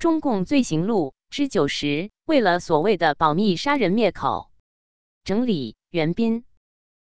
[0.00, 4.48] 中共罪行录之九十，为了所谓的保密杀人灭口。
[5.24, 6.44] 整理：袁斌。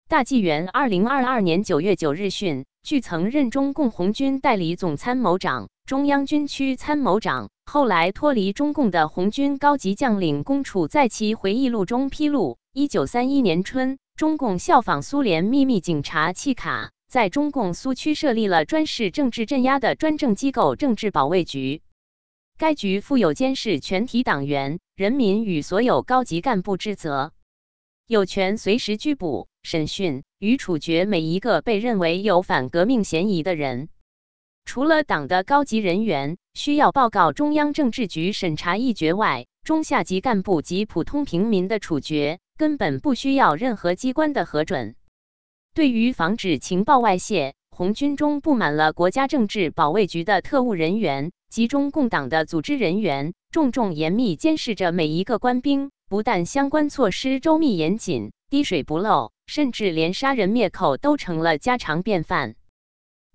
[0.08, 16.92] 大纪元二零二二年九月九日讯，据曾任中共红军代理总参谋长、中央军区参谋长，后来脱离中共的红军高级将领龚楚在其回忆录中披露，一九三一年春，中共效仿苏联秘密警察契卡。
[17.10, 21.82] 在中共苏区设立了专事政治镇压的专政机构——政治保卫局。
[22.58, 27.32] 该局负有监视全体党员、人民与所有高级干部之责，
[28.08, 33.90] 有权随时拘捕、审讯与处决每一个被认为有反革命嫌疑的人。
[34.66, 44.96] 除了党的高级人员需要报告中央政治局审查议决外，中下级干部及普通平民的处决根本不需要任何机关的核准。
[45.76, 55.92] 对于防止情报外泄，红军中布满了国家政治保卫局的特务人员及中共党的组织人员，重重严密监视着每一个官兵。
[56.10, 62.56] 不但相关措施周密严谨、滴水不漏，甚至连杀人灭口都成了家常便饭。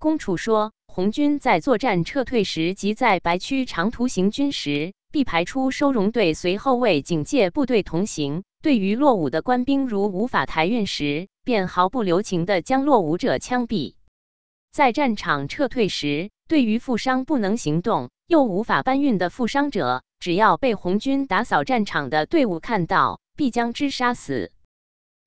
[0.01, 8.43] 公楚说，红军在作战撤退时及在白区长途行军时，必排出收容队随后卫警戒部队同行。
[8.61, 13.95] 对于落伍的官兵，如无法抬运时，便毫不留情地将落伍者枪毙。
[14.73, 24.51] 在战场撤退时，对于负伤不能行动又无法搬运的负伤者，只要被红军打扫战场的队伍看到，必将之杀死。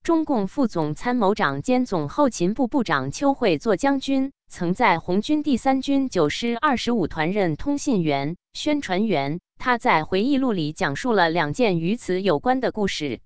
[0.02, 9.40] 中共副总参谋长兼总后勤部部长邱会作将军，曾在红军第三军九师二十五团任通信员、宣传员。
[9.60, 13.22] 他在回忆录里讲述了两件与此有关的故事。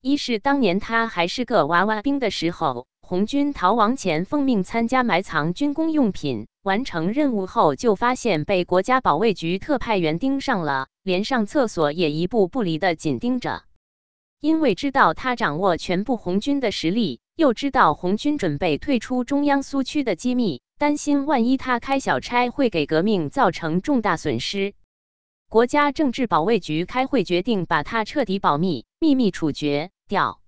[0.00, 13.64] 一是当年他还是个娃娃兵的时候，红军逃亡前奉命参加埋藏军工用品，完成任务后就发现被国家保卫局特派员盯上了，连上厕所也一步不离的紧盯着。
[14.38, 24.72] 因为知道他掌握全部红军的实力，又知道红军准备退出中央苏区的机密，担心万一他开小差会给革命造成重大损失。
[25.48, 30.40] 国家政治保卫局开会决定把他彻底保密、秘密处决掉。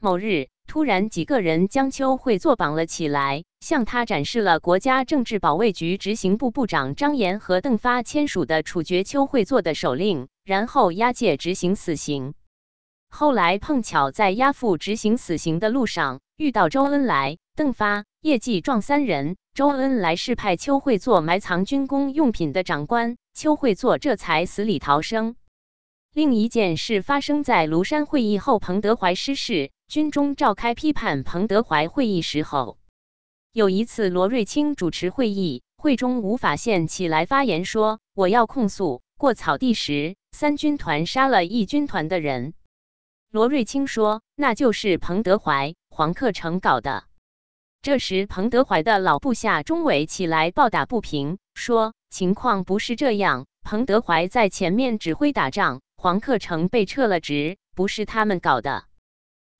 [0.00, 12.34] 某日，突然几个人将邱会作绑了起来，向他展示了国家政治保卫局执行部部长张岩和邓发签署的处决邱会作的手令，然后押解执行死刑。
[13.08, 19.36] 后来碰巧在押赴执行死刑的路上遇到周恩来、邓发、叶继壮三人。
[19.54, 23.16] 周恩来是派邱会作埋藏军工用品的长官。
[23.32, 25.36] 邱会作这才死里逃生。
[26.12, 32.78] 另一件事发生在庐山会议后，彭德怀失事，军中召开批判彭德怀会议时候，
[33.52, 42.54] 有一次罗瑞卿主持会议，会中吴法宪起来发言说：“我要控诉过草地时三军团杀了一军团的人。”
[43.30, 47.04] 罗瑞卿说：“那就是彭德怀、黄克诚搞的。”
[47.82, 53.46] 这时，彭德怀的老部下钟伟起来抱打不平，说情况不是这样。
[53.62, 58.84] 彭德怀在前面指挥打仗，黄克诚被撤了职，不是他们搞的。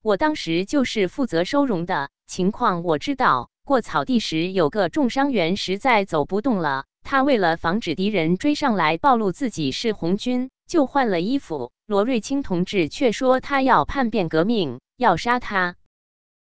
[0.05, 3.49] 我当时就是负责收容的，情况我知道。
[3.65, 11.73] 过草地时，有个重伤员实在走不动了，他为了防止敌人追上来暴露自己是红军，就换了衣服。
[11.87, 15.77] 罗瑞卿同志却说他要叛变革命，要杀他。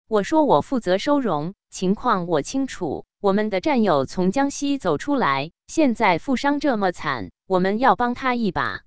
[0.08, 1.54] 我说我负责收容。
[1.70, 8.82] 情况我清楚，我们的战友从江西走出来，现在负伤这么惨，我们要帮他一把。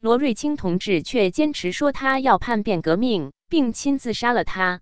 [0.00, 4.80] 罗瑞卿同志却坚持说他要叛变革命，并亲自杀了他。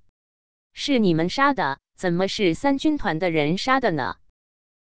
[0.72, 4.18] 是你们杀的，怎么是三军团的人杀的呢？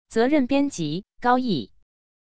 [0.10, 1.72] 责任编辑：高毅。